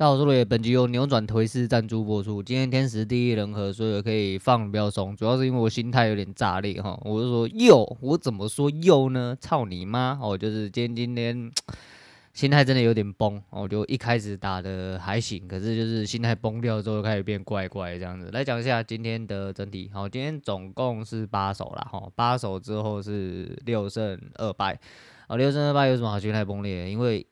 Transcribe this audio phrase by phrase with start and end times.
[0.00, 2.42] 大家好，我是，本集由扭转颓势赞助播出。
[2.42, 6.98] 今天天时地利人和，所以可以放比较松，主要是因为我心态有点炸裂哈。
[7.04, 9.36] 我就说又，我怎么说又呢？
[9.42, 10.18] 操你妈！
[10.22, 11.52] 哦，就是今天今天
[12.32, 13.42] 心态真的有点崩。
[13.50, 18.30] 我就一开始打的还行，可是就是心态崩掉之后，开始变怪怪这样子。
[18.30, 19.90] 来讲一下今天的整体。
[19.92, 24.80] 好，今天总共是八手啦，哈，八手之后是六胜二败。
[25.26, 26.90] 啊，六胜二败有什么好心态崩裂？
[26.90, 27.26] 因为，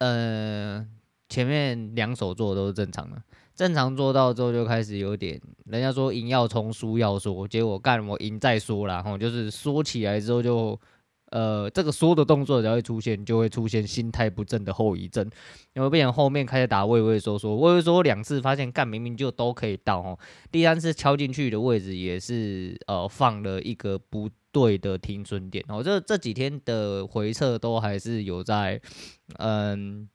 [0.00, 0.84] 呃。
[1.34, 3.20] 前面两手做都是正常的，
[3.56, 10.80] 正常做到之后就开始有点，人家说赢要冲，输要说，结果干我赢再说啦，吼，就是说起来之后就，
[11.32, 15.28] 呃，这个说的动作只要会出现，就会出现心态不正的后遗症，
[15.72, 20.16] 因为变成后面开始打畏畏缩缩，畏畏缩两次发现干明明就都可以到，吼，
[20.52, 28.80] 第三次敲进去的位置也是呃放了一个不对的停损点，哦，这这几天的回撤都还是有在，
[29.38, 30.08] 嗯。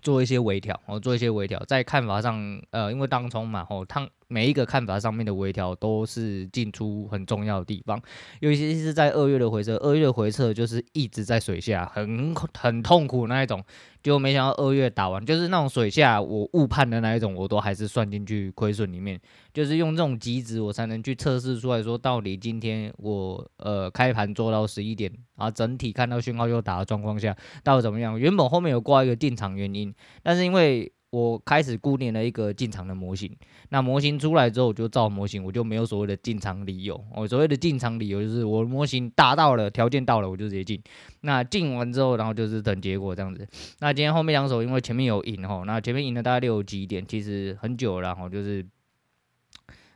[0.00, 8.00] 做一些微调，哦，做一些微调，在看法上，呃，因为当冲嘛，哦，它每一个看法上面的微调都是进出很重要的地方，
[8.40, 13.64] 尤其是在二月的回撤，二月的回撤就是一直在水下，很很痛苦那一种。
[14.00, 19.20] 就没想到二月打完，就是那种水下我误判的那一种，我都还是算进去亏损里面。
[19.52, 28.18] 就是用这种机制，我才能去测试出来说，到底今天我呃开盘做到十一点，然后整体看到讯号又打的状况下，到底怎么样？
[28.18, 30.92] 原本后面有挂一个进场原因，但是因为。
[31.10, 33.34] 我开始固定了一个进场的模型，
[33.70, 37.02] 那模型出来之后，我就造模型，我就没有所谓的进场理由。
[37.14, 40.78] 我所谓的进场理由就是我模型达到了条件到了，我就直接进。
[41.22, 43.48] 那进完之后，然后就是等结果这样子。
[43.80, 48.64] 那今天后面两手因为前面有赢吼，那前面赢了大概六几点，其实很久了哈，就是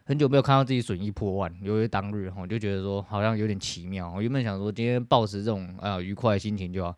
[0.05, 4.13] 很久没有看到自己损益破万，由于当日我就觉得说好像有点奇妙。
[4.15, 6.95] 我原本想说今天保持这种啊愉快的心情就好。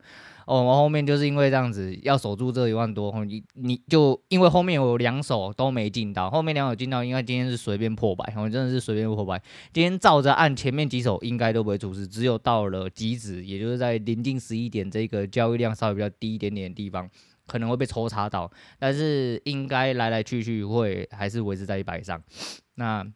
[0.47, 9.43] 哦，我后面就是因为这样子要守住这一万多，你你就因为后面我有两手都没进到，后面两手进到，应该今天是随便破百，我真的是随便破百。
[9.73, 17.09] 今天照着按前面几手应该都不会出事，只有到了极值，也就是在临近十一点这个交易量稍微比较低一点点的地方，
[17.47, 22.23] 可能会被抽查到，但是应该来来去去会还是维持在一百上。
[22.77, 23.07] 那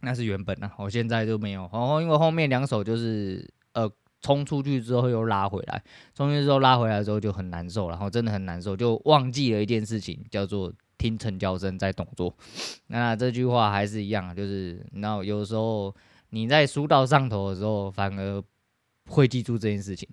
[0.00, 1.68] 那是原本的，我现在就没有。
[1.72, 3.90] 然后因为后面两手就是呃。
[4.24, 5.82] 冲出去之后又拉回来，
[6.14, 12.32] 冲出去之后拉回来之后就很难受，然后真的很难受，就忘记了一件事情，叫做听成交声再动作。
[12.86, 15.92] 那这句话还是一样，就是那有时候
[16.30, 18.40] 你在输到上头的时候，反而
[19.08, 20.08] 会记住这件事情，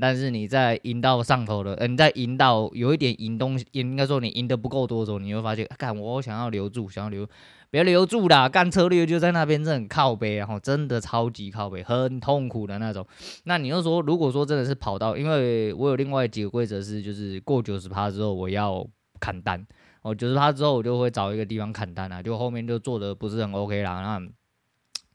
[0.00, 7.26] 但是你在赢到上头的，呃，你在赢到有一点赢东西，应该说你赢得不够多的时候，你会发现，干我想要留住，想要留。
[7.70, 13.06] 别留住啦，干策略就在那边，这很靠北，然后真的超级靠北，很痛苦的那种。
[13.44, 18.86] 那你又说，如果说真的是跑到，因为我有另外几个规则是，就是过九十趴之后我要
[19.20, 19.66] 砍单，
[20.00, 24.28] 哦，九十趴之后我就会找一个地方砍单啊，就后面就做的不是很 OK 啦，那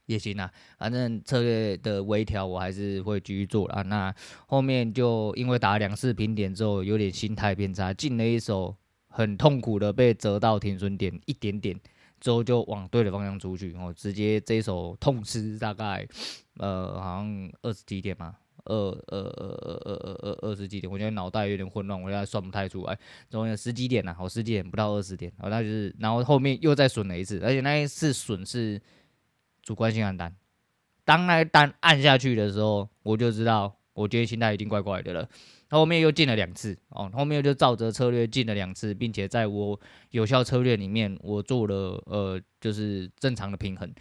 [0.06, 3.82] 也行啊，反正策略的微调我还是会继续做啦。
[3.82, 4.14] 那
[4.46, 8.76] 后面就因为打了两次平点之后，有点心态偏差，进了一手
[9.08, 11.78] 很痛苦的被折到停损点一点点。
[12.20, 16.08] 之后就往对的方向出去，然后直接这一手痛吃大概，
[16.56, 22.98] 呃，好像二十几点嘛，二二二二二二二二十几点，我觉得脑袋有点混乱，我现在算不太出来，
[23.28, 28.80] 总有十几点呐，好十几点不到二十点，然后那就是，然后后面又再损了一次，而且那一次损是
[29.64, 30.36] 主观性按单，
[31.04, 35.28] 当那个单按下去的时候，我就知道，我觉得心态已经怪怪的了。
[35.70, 39.80] 后面又进了两次哦，后面又就照着策略进了两次，并且在我
[40.10, 43.92] 有效策略里面，我做了呃，就是正常的平衡，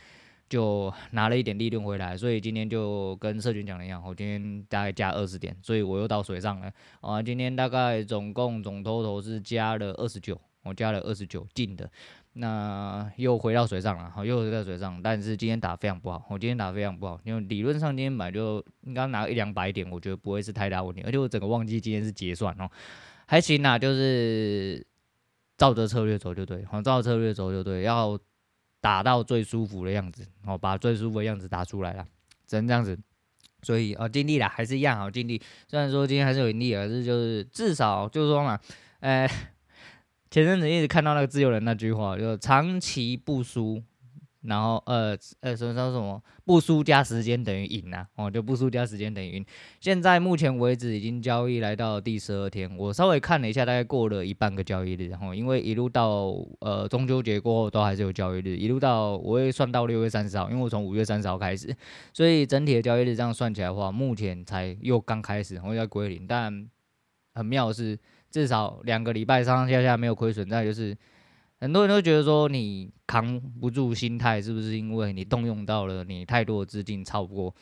[0.47, 2.15] 就拿了一点利润回来。
[2.15, 7.23] 所以今天就跟社群讲的一样，我今天大概加二十点，所以我又到水上了啊。
[7.23, 11.89] 今天大概总共总投投是加了二十九，我加了二十九进的。
[12.35, 22.67] 那又回到水上了，好，又回到水上，但是今天打非常不好，我今天打非常不好，因为理论上今天买就应该拿一两百点，我觉得不会是太大问题，而且我整个忘记今天是结算哦，
[23.27, 24.83] 还行啦，就是
[25.57, 28.17] 照着策略走就对，好，照着策略走就对，要
[28.81, 32.03] 打到最舒服的样子，哦，把最舒服的样子打出来了，
[32.47, 32.97] 只能这样子，
[33.61, 38.59] 所以哦，尽力了，还是一样好尽力，虽然说今天还是有盈利，可是就是至少就是说嘛，
[39.01, 39.29] 呃。
[40.33, 43.79] 前阵子一直看到那个自由人那句话，就长期不输，
[44.41, 49.45] 然后呃呃什么什么不输加时间等于赢啊，哦就不输加时间等于赢。
[49.79, 61.71] 现在目前为止已经交易来到第十二天，我稍微看了一下，大概过了一半个交易日，然后因为一路到呃中秋节过后都还是有交易日，一路到我会算到六月三十号，因为我从五月三十号开始，
[62.11, 66.67] 所以整体的交易日这样算起来的话，目前才又刚开始，然后要归零，但
[67.35, 67.99] 很妙的是。
[68.33, 70.49] 至少两个礼拜上上下下没有亏损。
[70.49, 70.97] 再就是
[71.61, 77.55] 很多人都觉得说你扛不住心态，是不是因为你动用到了你太多的资金超不过？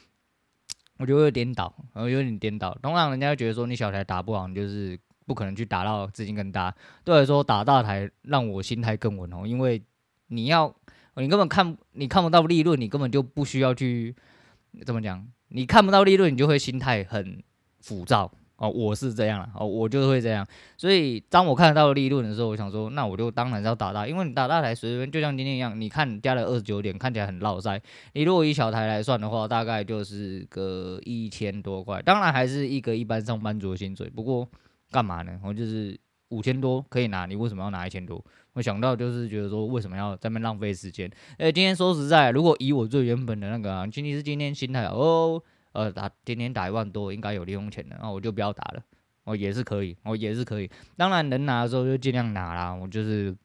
[0.97, 2.73] 我觉得会颠倒，然后有点颠倒。
[2.81, 6.73] 通常人家会觉得说你小台打不好，你就是不可能去打到资金更大。
[7.03, 9.83] 对我来说，打大台让我心态更稳哦，因为
[10.27, 10.73] 你要
[11.15, 14.15] 你根本看你看不到利润，你根本就不需要去
[14.85, 17.43] 怎么讲，你看不到利润，你就会心态很
[17.81, 18.31] 浮躁。
[18.61, 20.45] 哦，我是这样了，哦，我就会这样，
[20.77, 27.81] 所以当我看得到利润的时候，我想说，那我就当然是要打大，因为你打大台随便，就像今天一样，你看加了二十九点，看起来很落塞。
[28.13, 34.07] 你如果以小台来算的话，大概就是个一千多块，当然还是一个一般上班族的薪水。
[34.07, 34.47] 不过
[34.91, 35.39] 干嘛呢？
[35.43, 35.99] 我就是
[36.29, 38.23] 五千多可以拿，你为什么要拿一千多？
[38.53, 41.09] 我想到就是觉得说，为什么要在那边浪费时间？
[41.39, 45.41] 哎，今天说实在，如果以我最原本的那个啊，前提是今天心态哦。
[45.73, 48.83] 呃，打天天打一万多，应该有零用钱的，那我就不要打了。
[49.23, 50.69] 哦，也是可以，哦，也是可以。
[50.97, 52.73] 当然能拿的时候就尽量拿啦。
[52.73, 53.35] 我就是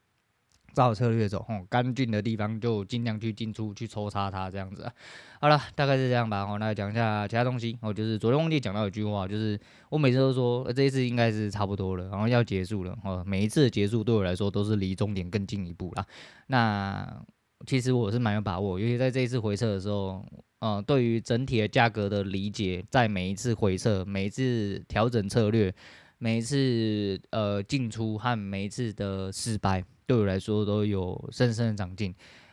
[0.72, 4.90] 照策略走，哦，干净的地方就尽量去进出去抽插它这样子。
[5.38, 6.44] 好了，大概是这样吧。
[6.44, 7.78] 哦，那讲一下其他东西。
[7.82, 12.96] 哦，就是昨天忘记讲到一句话，就是我每次都说，这一次应该是差不多了，然后要结束了。
[13.04, 16.06] 哦，每一次的结束对我来说都是离终点更近一步啦。
[16.46, 17.22] 那
[17.64, 20.24] 其实我是蛮有把握，尤其在这一次回撤的时候。
[20.60, 25.72] 嗯，对于整体的价格的理解，在每一次回撤、每一次调整策略、
[26.16, 32.12] 每一次呃进出和每一次的失败，对我来说都有深深的长进。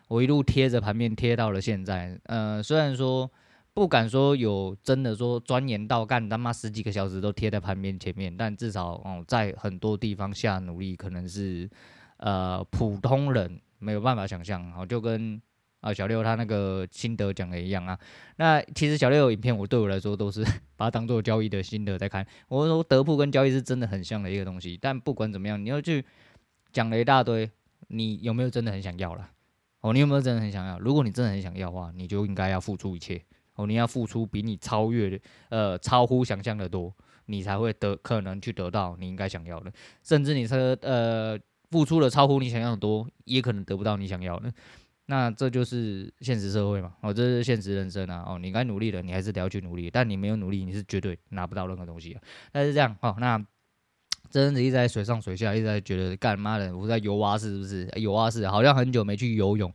[0.10, 3.32] 我一路贴着盘面贴到了现在，呃，虽然说
[3.74, 11.70] 不敢说有真的说钻研到干他妈十几个小时都贴在盘面前面，但至少哦、在很多地方下努力，可能是
[12.18, 15.42] 呃普通人没有办法想象，好，就跟。
[15.84, 18.00] 啊，小六他那个心得讲的一样啊。
[18.38, 20.42] 那其实小六影片，我对我来说都是
[20.78, 22.26] 把它当做交易的心得在看。
[22.48, 26.06] 我说德普跟交易是真的很像的一个东西，但不管怎么样，你要去
[26.72, 27.52] 讲了一大堆，
[27.90, 29.30] 你有没有真的很想要了？
[29.82, 30.80] 哦，你有没有真的很想要？
[30.80, 33.22] 如果你真的很想要的话，你就应该要付出一切
[33.56, 35.20] 哦，你要付出比你超越的
[35.50, 36.96] 呃超乎想象的多，
[37.26, 39.70] 你才会得可能去得到你应该想要的，
[40.02, 41.38] 甚至你说呃
[41.74, 44.54] 付出了超乎你想要的多，也可能得不到你想要的。
[45.08, 52.22] 那这就是现实社会嘛，哦，这是现实人生啊，哦，你该努力的，你还是得要去努力，但你没有努力，你是绝对拿不到任何东西的。
[52.52, 53.44] 但是这样，哦，那
[54.34, 57.88] 真的一直在水上水下，一直在觉得干妈的，我在游蛙式是不是？
[58.02, 59.72] 游蛙式好像很久没去游泳。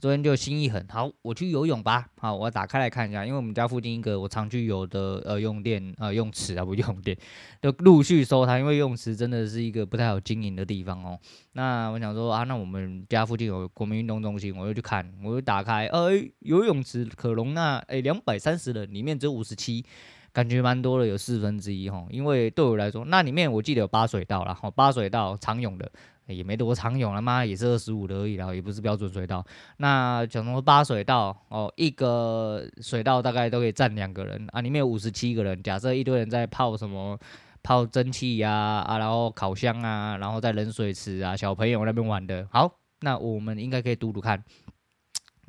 [0.00, 2.08] 昨天就心一狠，好，我去游泳吧。
[2.18, 7.16] 好，我打开来看一下，因为我们家附近一个我常去游的呃用电呃用池啊不用电，
[7.62, 11.16] 就陆续收它，因为泳池真的是一个不太好经营的地方哦。
[11.52, 16.10] 那我想说啊，那我们家附近有国民运动中心，我就去看，我就打开，呃，
[16.40, 19.84] 游泳池可容纳诶两百三十人，里面只有五十七，
[20.32, 22.06] 感觉蛮多的，有四分之一哈。
[22.10, 25.90] 因为对我来说，那里面我记得有八水道啦，哈，八水道常泳的。
[26.26, 29.44] 也没多长泳了嘛，也是二十五的而已啦，也不是标准水道。
[29.78, 35.60] 那讲说八水道哦，一个水道大概都可以站两个人啊，里面有五十七个人。
[35.60, 37.18] 假设一堆人在泡什么
[37.64, 42.46] 泡蒸汽呀啊，然后烤箱啊，然后在冷水池啊，小朋友那边玩的。
[42.52, 44.40] 好，那我们应该可以赌赌看。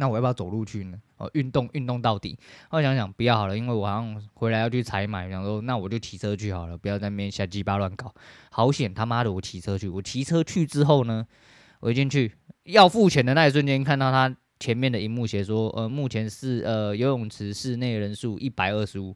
[0.01, 0.99] 那我要不要走路去呢？
[1.17, 2.35] 哦，运动运动到底。
[2.71, 8.11] 我想想，不要好了，因为我好像回来要去采买，想说那我就骑车去好了，不要在那边瞎鸡巴乱搞。
[8.49, 9.87] 好险他妈的，我骑车去。
[9.87, 11.27] 我骑车去之后呢，
[11.81, 12.33] 我一进去
[12.63, 19.15] 要付钱的那一瞬间，看到他前面的荧幕写说，呃，目前是呃游泳池室内人数一百二十五。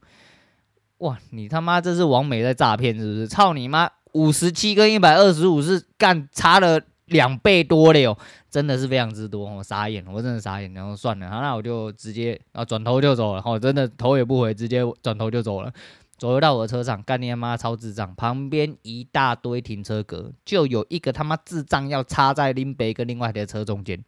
[1.00, 3.27] 哇，你他妈这是王美在诈骗是不是？
[3.27, 3.89] 操你妈！
[4.13, 6.79] 五十七跟一百二十五是干差了。
[7.07, 8.17] 两倍多了哟，
[8.50, 15.71] 真的是非常之多，我傻眼，我真的傻眼，然后算了，那我就直接啊转头就走了，我真的头也不回，直接转头就走了，
[16.17, 24.03] 走回到我的车上，干你妈超智障，旁边一大堆停车格，就有一个他妈智障要插在林北跟另外的车中间，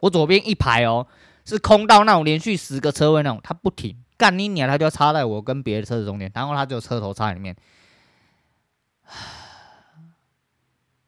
[0.00, 1.06] 我左边一排哦
[1.44, 7.54] 是空到那种连续十个车位那种，他不停，干你娘，他就要插在我跟别的车子中间，然后他就车头插里面。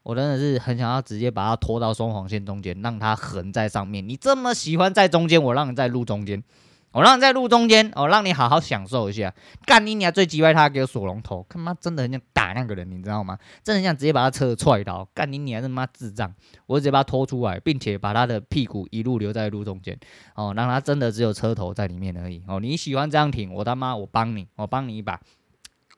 [0.05, 4.07] 我真的是很想要直接把它拖到双黄线中间，让它横在上面。
[4.07, 6.43] 你这么喜欢在中间，我让你在路中间，
[6.91, 9.33] 我让你在路中间，我让你好好享受一下。
[9.65, 13.35] 干你娘最机歪，他给我锁龙头，他妈真的很想打那个人，你知道吗？
[13.63, 15.09] 真的很想直接把他车踹倒。
[15.15, 16.31] 干你娘他妈智障！
[16.67, 19.97] 我直接把他拖出来，并且把他的屁股一路留在路中间，
[20.35, 22.43] 哦，让他真的只有车头在里面而已。
[22.47, 25.19] 哦，你喜欢这样停，我他妈我帮你，我帮你一把。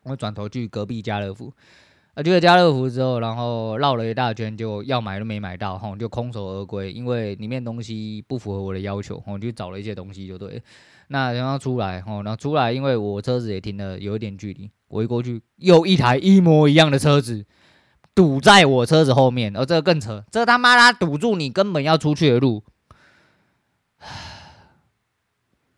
[0.03, 1.51] 我转头去隔壁家乐福。
[2.17, 10.59] 啊，去了家乐福之后，然后绕了一大圈，就要买都没买到，吼，就空手而归，因为里面东西不符合我的要求，我，就找了一些东西就对。
[11.09, 17.45] 那然后出来，吼，然后出来，因为我车子也停了有一点距离，我一过去，又一台一模一样的车子，
[18.15, 22.63] 堵在我车子后面，而、哦、这个更扯，这他妈他堵住你根本要出去的路。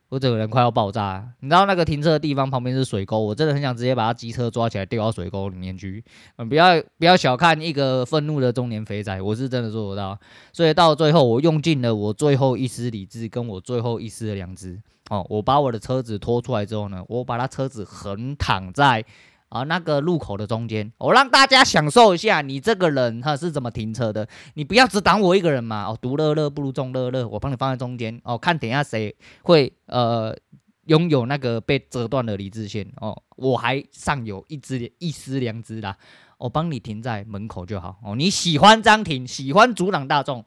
[0.10, 6.04] 我整个人快要爆炸，你知道那个停车的地方旁边是水沟，我真的很想直接把他机车抓起来丢到水沟里面去。
[6.38, 10.20] 嗯，不要不要小看一个愤怒的中年肥仔，我是真的做得到。
[10.52, 14.80] 所以到最后，我用尽了我最后一丝理智跟我最后一丝的良知。
[15.12, 19.06] 哦，我把我的车子拖出来之后呢，我把他车子横躺在。
[19.50, 24.28] 啊，那个路口的中间，我让大家享受一下你这个人哈是怎么停车的。
[24.54, 25.86] 你不要只挡我一个人嘛。
[25.86, 28.20] 哦，独乐乐不如众乐乐，我帮你放在中间。
[28.24, 30.36] 哦，看等下谁会呃
[30.86, 32.88] 拥有那个被折断的理智线。
[33.02, 35.98] 哦，我还尚有一只一丝良知啦。
[36.38, 37.98] 我帮你停在门口就好。
[38.04, 40.46] 哦，你喜欢张停，喜欢阻挡大众。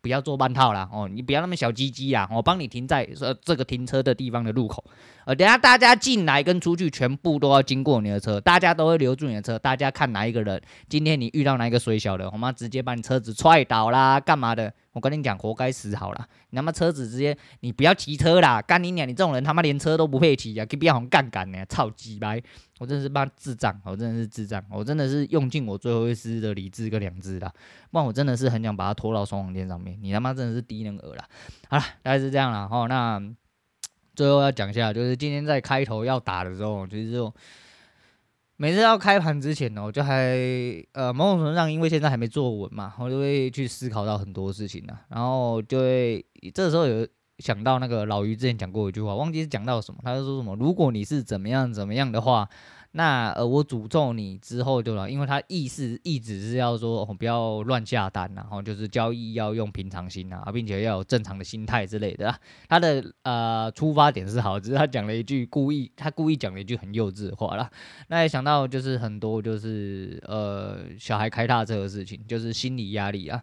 [0.00, 2.28] 不要做半套啦，哦，你不要那么小鸡鸡啊！
[2.32, 4.84] 我帮你停在呃这个停车的地方的路口，
[5.24, 14.72] 呃，等下大家进来跟出去全部都要经过你的车，大家都会留住你的车，大家看哪一个人，今天你遇到哪一个水小的，我妈直接把你车子踹倒啦，干嘛的？
[14.92, 16.28] 我跟你讲，活该死好了！
[16.50, 18.60] 你他妈车子直接，你不要骑车啦！
[18.60, 19.08] 干你娘！
[19.08, 20.66] 你这种人他妈连车都不配骑啊！
[20.66, 21.64] 可以不要红杠杆呢？
[21.66, 22.42] 操鸡掰！
[22.78, 23.74] 我真的是妈智障！
[23.84, 24.62] 我真的是智障！
[24.70, 27.50] 我真的是用尽我最后一丝的理智跟良知啦！
[27.90, 29.98] 不然我真的是很想把他拖到双黄线上面。
[30.02, 31.26] 你他妈真的是低能儿啦！
[31.68, 32.86] 好了，大概是这样了哈。
[32.86, 33.22] 那
[34.14, 37.32] 最后要讲一下，就是今天在开头要打的时候，就是这种。
[38.56, 40.36] 每次要开盘之前呢，我就还
[40.92, 47.06] 呃某种程度上，因为现在还没坐稳嘛，我就会去思考到很多事情呢，然后就会这时候有
[47.38, 52.48] 想到那个老于之前讲过一句话，忘记是讲到什么，他就说什么，如果你是怎么样怎么样的话。
[52.94, 62.34] 那呃，我诅咒你之后就了，因为他意思一直是要说，哦，不要乱下单，然后就是交易要用平常心啊，并且要有正常的心态之类的。
[62.68, 67.70] 他的呃出发点是好，只是他讲了一句故意，他故意讲了一句很幼稚的话啦。
[68.08, 73.42] 那也想到就是很多就是呃小孩开大车的事情，就是心理压力啊。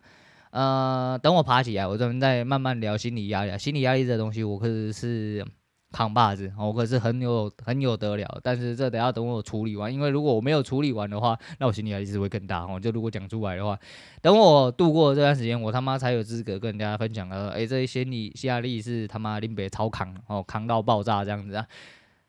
[0.52, 3.58] 呃，等我爬起来，我专门再慢慢聊心理压力啊。
[3.58, 5.46] 心理压力这东西，我可是是。
[5.92, 12.80] 扛把子，我可是很有很有得了，但是这得要等我处理完，因为如果我没有处理完的话，那我心理压力是会更大哦。
[12.80, 13.78] 就如果讲出来的话，
[14.22, 17.50] 等我度过这段时间，我他妈才有资格跟人家分享了。
[17.50, 21.66] 哎，这些心理压力是他妈林北超扛哦，扛到爆炸这样子啊，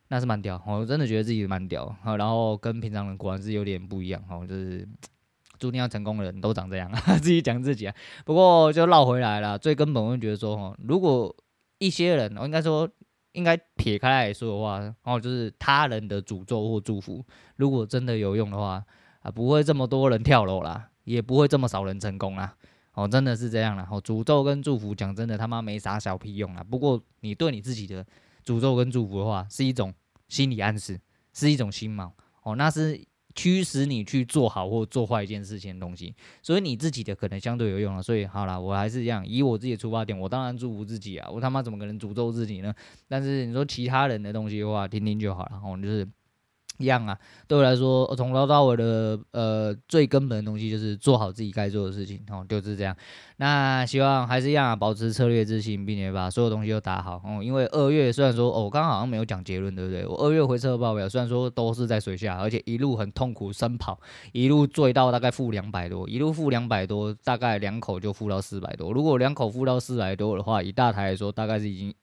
[0.07, 1.95] 那是蛮屌，我真的觉得自己蛮屌。
[2.17, 4.87] 然后跟平常人果然是有点不一样哦，就是
[5.59, 7.93] 注定要成功的人都长这样啊， 自己讲自己啊。
[8.25, 11.35] 不过就绕回来了，最根本我就觉得说，哦，如果
[11.77, 12.89] 一些人，我应该说。
[13.33, 18.83] 应该撇开来说的话，然后就是他人的诅咒或祝福，如果真的有用的话，
[19.21, 22.55] 啊，不会这么多人跳楼啦，也不会这么少人成功啦。
[22.93, 23.87] 哦，真的是这样啦。
[23.89, 26.63] 哦，诅咒跟祝福，讲真的他妈没啥小屁用啦。
[26.63, 28.05] 不过你对你自己的
[28.45, 29.93] 诅咒跟祝福的话，是一种
[30.27, 30.99] 心理暗示，
[31.33, 32.11] 是一种心锚。
[32.43, 33.01] 哦，那是。
[33.35, 38.01] 驱使你去做好或做坏一件事情的东西，所以你自己的可能相对有用了。
[38.01, 42.73] 所以好了，我还是这样，以我自己的出发点，我当然祝福自己啊，我他妈怎么可能诅咒自己呢？
[43.07, 45.61] 但是你说其他人的东西的话，听听就好了。
[45.65, 46.07] 我就是。
[46.77, 52.95] 一样啊，对我来说，从头到尾的呃最根本的东西就是做好自己该做的事情，哦，就是这样。
[53.37, 57.21] 那希望还是一样啊，保持策略自信，并且把所有东西都打好。
[57.23, 60.05] 哦，因为二月虽然说，哦，我刚刚好像没有讲结论，对不对？
[60.07, 63.99] 我二月回测报表虽然说都是在水下，而且一路很痛苦深跑，
[64.31, 68.91] 一路坠到大概负两百多，一路负两百多，大概两口就负到四百多。
[68.91, 71.93] 如果两口负到四百多的话，以大台来说，大概是已经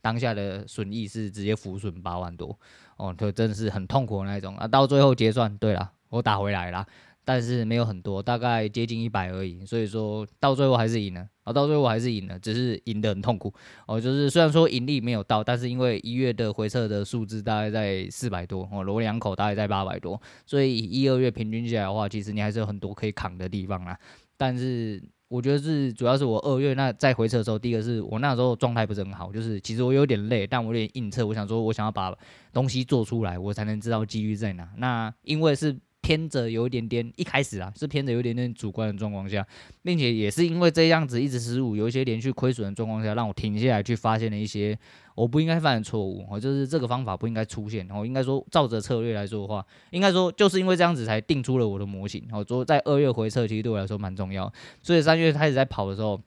[0.00, 2.58] 当下的损益是直接浮损八万多。
[2.96, 4.66] 哦，就真的是很痛苦的那一种啊！
[4.66, 6.84] 到最后结算，对了，我打回来了，
[7.24, 9.64] 但是没有很多，大概接近一百而已。
[9.64, 13.54] 所以说到最后还是赢了，啊，到最后还是赢了，只是赢得很痛苦。
[13.86, 23.96] 哦，就是虽然说盈利没有到，但是因为一月的回撤的数字大概在四百多，哦，螺两口大概在八百多，所以一二月平均下来的话，其实你还是有很多可以扛的地方啦。
[24.36, 25.00] 但是。
[25.28, 32.12] 我觉得是，主要是我二月那在回测的时候，第一个是我那时候状态不是很好，就是其实我有点累，但我有点硬测，我想说我想要把
[32.52, 34.68] 东西做出来，我才能知道机遇在哪。
[34.76, 35.78] 那因为是。
[36.08, 39.46] 偏着有一点点，一开始啊是偏着有一点点主观的状况下，
[39.82, 44.78] 并且也是因为这样子一直失误，有一些连续亏损的状况下，让我停下来去发现了一些
[45.14, 46.24] 我不应该犯的错误。
[46.30, 47.86] 我就是这个方法不应该出现。
[47.90, 52.26] 我应该说照着策略来说的话，应该说就是因为这样子才定出了我的模型。
[52.32, 54.50] 我说在二月回测其实对我来说蛮重要，
[54.82, 56.18] 所以三月开始在跑的时候，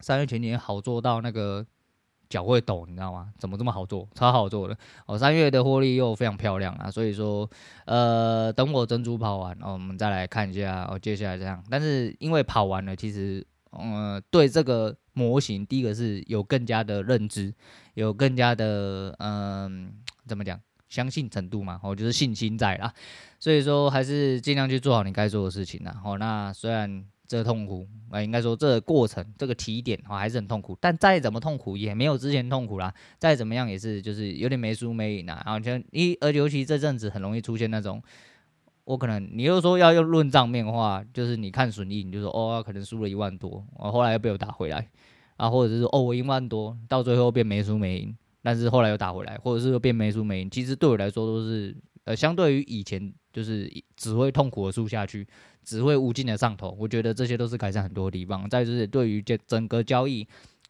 [0.00, 1.64] 三月前年好做到那个。
[2.28, 3.32] 脚会抖，你知道吗？
[3.38, 4.08] 怎么这么好做？
[4.14, 4.76] 超好做的
[5.06, 5.18] 哦！
[5.18, 7.48] 三月的获利又非常漂亮啊，所以说，
[7.86, 11.62] 呃，等我珍珠跑完，哦，我们再来看一下哦，接下来这样。
[11.70, 17.52] 但是因为跑完了，其实，呃，对这个模型，第一个是有更加的认知，
[17.94, 19.92] 有更加的，嗯、
[20.26, 20.60] 怎么讲？
[20.86, 22.92] 相信程度嘛，哦，就是信心在啦。
[23.40, 26.00] 所以说还是尽量去做好你该做的事情啦。
[26.04, 32.92] 哦，那虽然这痛苦，啊，应该说这个过程这个起点哦还是很痛苦，但再怎么痛苦也没有之前痛苦啦。
[33.18, 35.42] 再怎么样也是就是有点没输没赢啊。
[35.44, 38.02] 然后像一而尤其这阵子很容易出现那种。
[38.86, 44.86] 我可能，你又说要用论账面的话，就是你看损益，你就说哦，可能输了一万多，我后来又被我打回来，
[45.38, 55.26] 啊，或者是哦，我一万多，到最后变没输没赢，但是后来又打回来，或者是又变没输没赢，其实对我来说都是，呃，相对于以前就是只会痛苦的输下去，
[55.62, 58.48] 只会无尽的上头，我觉得这些都是改善很多地方。
[58.48, 60.26] 再就是对于这整个交易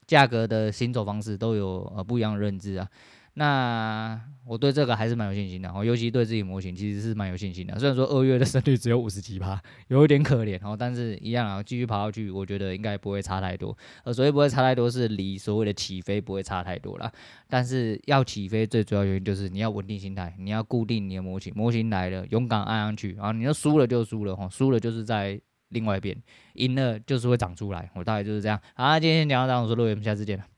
[0.06, 2.88] 价格的行走方式都有呃不一样的认知啊。
[3.34, 7.76] 那我对这个还是蛮有信心的，哦，尤其对自己模型其实是蛮有信心的。
[7.78, 13.76] 虽然说二月的胜率只有五十几趴，有一点可怜哦，但是一样啊，继续跑下去，我觉得应该不会差太多。
[14.04, 17.10] 呃，所以不会差太多，是离所谓的起飞不会差太多啦。
[17.48, 26.16] 但是要起飞，最主要原因就是你要稳定心态，你要固定你的模型，模型来了，勇敢按上去，然后你要输了就输了，哈，输了就是在另外一边，
[26.52, 27.90] 赢了就是会长出来。
[27.94, 28.60] 我大概就是这样。
[28.74, 30.53] 好，今天先讲到这，我说陆伟，我们下次见了。